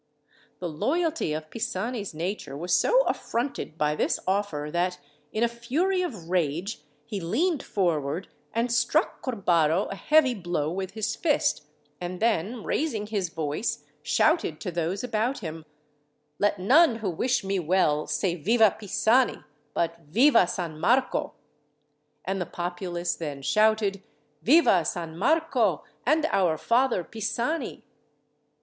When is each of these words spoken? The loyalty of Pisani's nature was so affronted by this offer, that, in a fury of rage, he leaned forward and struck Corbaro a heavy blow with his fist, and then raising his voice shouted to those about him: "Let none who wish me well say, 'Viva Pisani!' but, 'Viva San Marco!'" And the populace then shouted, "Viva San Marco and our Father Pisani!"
The 0.57 0.67
loyalty 0.67 1.31
of 1.31 1.51
Pisani's 1.51 2.11
nature 2.11 2.57
was 2.57 2.73
so 2.75 3.01
affronted 3.05 3.77
by 3.77 3.93
this 3.95 4.19
offer, 4.25 4.69
that, 4.73 4.99
in 5.31 5.43
a 5.43 5.47
fury 5.47 6.01
of 6.01 6.27
rage, 6.27 6.81
he 7.05 7.21
leaned 7.21 7.61
forward 7.61 8.27
and 8.51 8.71
struck 8.71 9.21
Corbaro 9.21 9.85
a 9.91 9.95
heavy 9.95 10.33
blow 10.33 10.71
with 10.71 10.93
his 10.95 11.15
fist, 11.15 11.67
and 12.01 12.19
then 12.19 12.63
raising 12.63 13.05
his 13.05 13.29
voice 13.29 13.83
shouted 14.01 14.59
to 14.61 14.71
those 14.71 15.03
about 15.03 15.41
him: 15.41 15.65
"Let 16.39 16.57
none 16.57 16.95
who 16.95 17.09
wish 17.11 17.43
me 17.43 17.59
well 17.59 18.07
say, 18.07 18.33
'Viva 18.33 18.75
Pisani!' 18.79 19.43
but, 19.75 19.99
'Viva 20.07 20.47
San 20.47 20.79
Marco!'" 20.79 21.33
And 22.25 22.41
the 22.41 22.47
populace 22.47 23.13
then 23.15 23.43
shouted, 23.43 24.01
"Viva 24.41 24.83
San 24.83 25.15
Marco 25.15 25.83
and 26.07 26.25
our 26.31 26.57
Father 26.57 27.03
Pisani!" 27.03 27.83